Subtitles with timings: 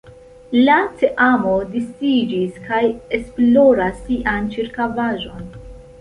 [0.67, 2.81] La teamo disiĝis kaj
[3.19, 5.47] esploras sian ĉirkaŭaĵon.